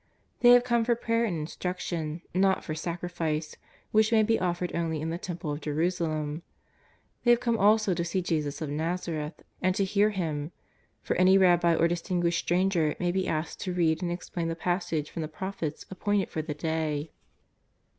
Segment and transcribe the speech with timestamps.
[0.39, 3.55] They have come for prayer and instruction, not for sacrifice,
[3.91, 6.41] which may be offered only in the Temple of Jerusalem.
[7.23, 10.53] They have come also to see Jesus of Naz areth and to hear Him,
[11.03, 15.11] for any Rabbi or distinguished stranger may be asked to read and explain the passage
[15.11, 17.11] from the Prophets appointed for the day.